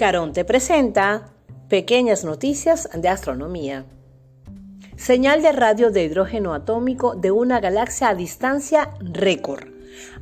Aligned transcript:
Caronte 0.00 0.46
presenta 0.46 1.28
Pequeñas 1.68 2.24
Noticias 2.24 2.88
de 2.94 3.06
Astronomía. 3.10 3.84
Señal 4.96 5.42
de 5.42 5.52
radio 5.52 5.90
de 5.90 6.04
hidrógeno 6.04 6.54
atómico 6.54 7.16
de 7.16 7.30
una 7.30 7.60
galaxia 7.60 8.08
a 8.08 8.14
distancia 8.14 8.94
récord. 9.00 9.68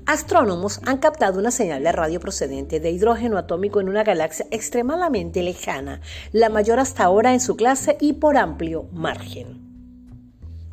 Astrónomos 0.04 0.80
han 0.84 0.96
captado 0.96 1.38
una 1.38 1.52
señal 1.52 1.84
de 1.84 1.92
radio 1.92 2.18
procedente 2.18 2.80
de 2.80 2.90
hidrógeno 2.90 3.38
atómico 3.38 3.80
en 3.80 3.88
una 3.88 4.02
galaxia 4.02 4.46
extremadamente 4.50 5.44
lejana, 5.44 6.00
la 6.32 6.48
mayor 6.48 6.80
hasta 6.80 7.04
ahora 7.04 7.32
en 7.32 7.38
su 7.38 7.54
clase 7.54 7.96
y 8.00 8.14
por 8.14 8.36
amplio 8.36 8.88
margen. 8.90 9.68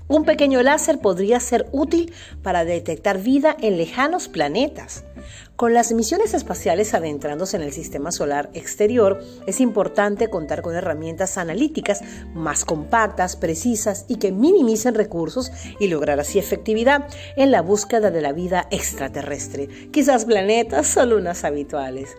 Un 0.07 0.25
pequeño 0.25 0.63
láser 0.63 0.97
podría 0.97 1.39
ser 1.39 1.67
útil 1.71 2.11
para 2.41 2.65
detectar 2.65 3.19
vida 3.19 3.55
en 3.59 3.77
lejanos 3.77 4.29
planetas. 4.29 5.05
Con 5.55 5.73
las 5.73 5.91
misiones 5.93 6.33
espaciales 6.33 6.93
adentrándose 6.93 7.57
en 7.57 7.63
el 7.63 7.71
sistema 7.71 8.11
solar 8.11 8.49
exterior, 8.53 9.23
es 9.47 9.61
importante 9.61 10.29
contar 10.29 10.61
con 10.61 10.75
herramientas 10.75 11.37
analíticas 11.37 12.01
más 12.33 12.65
compactas, 12.65 13.35
precisas 13.35 14.05
y 14.07 14.17
que 14.17 14.31
minimicen 14.31 14.95
recursos 14.95 15.51
y 15.79 15.87
lograr 15.87 16.19
así 16.19 16.39
efectividad 16.39 17.07
en 17.35 17.51
la 17.51 17.61
búsqueda 17.61 18.11
de 18.11 18.21
la 18.21 18.33
vida 18.33 18.67
extraterrestre, 18.71 19.67
quizás 19.91 20.25
planetas 20.25 20.97
o 20.97 21.05
lunas 21.05 21.43
habituales. 21.43 22.15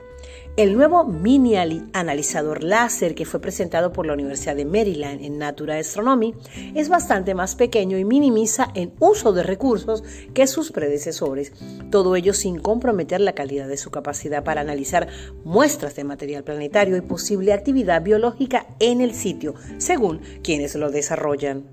El 0.57 0.73
nuevo 0.75 1.05
mini 1.05 1.55
analizador 1.93 2.65
láser 2.65 3.15
que 3.15 3.27
fue 3.27 3.41
presentado 3.41 3.93
por 3.93 4.07
la 4.07 4.15
Universidad 4.15 4.57
de 4.57 4.65
Maryland 4.65 5.23
en 5.23 5.37
Nature 5.37 5.79
Astronomy 5.79 6.35
es 6.75 6.89
bastante 6.89 7.35
más 7.35 7.57
pequeño 7.57 7.99
y 7.99 8.07
minimiza 8.07 8.71
en 8.75 8.95
uso 8.99 9.35
de 9.35 9.43
recursos 9.43 10.03
que 10.33 10.47
sus 10.47 10.73
predecesores, 10.73 11.53
todo 11.91 12.17
ello 12.17 12.33
sin 12.33 12.59
comprometer 12.59 13.21
la 13.21 13.35
calidad 13.35 13.69
de 13.69 13.77
su 13.77 13.91
capacidad 13.91 14.45
para 14.45 14.63
analizar 14.63 15.09
muestras 15.45 15.95
de 15.95 16.05
material 16.05 16.43
planetario 16.43 16.97
y 16.97 17.03
posible 17.03 17.53
actividad 17.53 18.03
biológica 18.03 18.67
en 18.79 19.03
el 19.03 19.13
sitio, 19.13 19.57
según 19.77 20.23
quienes 20.43 20.75
lo 20.75 20.91
desarrollan. 20.91 21.65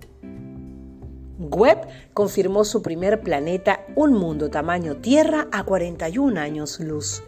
Webb 1.39 1.87
confirmó 2.13 2.65
su 2.65 2.81
primer 2.81 3.21
planeta, 3.21 3.85
un 3.95 4.11
mundo 4.11 4.49
tamaño 4.49 4.97
Tierra, 4.97 5.47
a 5.53 5.63
41 5.63 6.37
años 6.37 6.81
luz. 6.81 7.23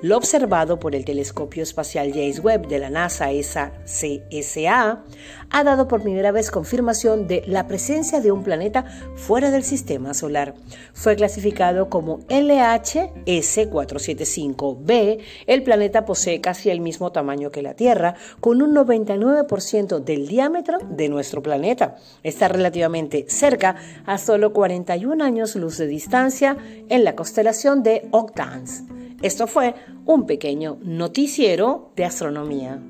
Lo 0.00 0.16
observado 0.16 0.78
por 0.78 0.94
el 0.94 1.04
telescopio 1.04 1.62
espacial 1.62 2.12
James 2.12 2.42
Webb 2.42 2.68
de 2.68 2.78
la 2.78 2.88
NASA 2.88 3.32
ESA 3.32 3.72
CSA 3.84 5.04
ha 5.50 5.64
dado 5.64 5.88
por 5.88 6.02
primera 6.02 6.30
vez 6.30 6.50
confirmación 6.50 7.26
de 7.26 7.42
la 7.46 7.66
presencia 7.66 8.20
de 8.20 8.30
un 8.30 8.44
planeta 8.44 8.84
fuera 9.16 9.50
del 9.50 9.64
sistema 9.64 10.12
solar. 10.14 10.54
Fue 10.92 11.16
clasificado 11.16 11.90
como 11.90 12.20
LHS475b. 12.28 15.18
El 15.46 15.62
planeta 15.62 16.04
posee 16.04 16.40
casi 16.40 16.68
el 16.70 16.80
mismo 16.80 17.12
tamaño 17.12 17.50
que 17.50 17.62
la 17.62 17.74
Tierra, 17.74 18.14
con 18.40 18.62
un 18.62 18.74
99% 18.74 20.04
del 20.04 20.28
diámetro 20.28 20.78
de 20.88 21.08
nuestro 21.08 21.42
planeta. 21.42 21.96
Está 22.22 22.46
relativamente 22.48 23.24
cerca, 23.28 23.76
a 24.06 24.18
solo 24.18 24.52
41 24.52 25.24
años 25.24 25.56
luz 25.56 25.78
de 25.78 25.86
distancia, 25.86 26.58
en 26.88 27.04
la 27.04 27.16
constelación 27.16 27.82
de 27.82 28.06
Octans. 28.10 28.84
Esto 29.20 29.48
fue 29.48 29.74
un 30.06 30.26
pequeño 30.26 30.78
noticiero 30.82 31.92
de 31.96 32.04
astronomía. 32.04 32.80